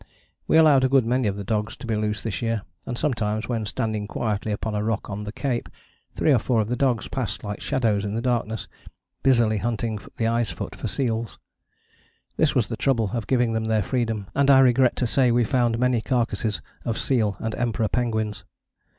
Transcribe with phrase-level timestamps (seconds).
[0.47, 3.47] We allowed a good many of the dogs to be loose this year, and sometimes,
[3.47, 5.69] when standing quietly upon a rock on the cape,
[6.15, 8.67] three or four of the dogs passed like shadows in the darkness,
[9.21, 11.37] busily hunting the ice foot for seals:
[12.35, 15.43] this was the trouble of giving them their freedom, and I regret to say we
[15.43, 18.43] found many carcasses of seal and Emperor penguins.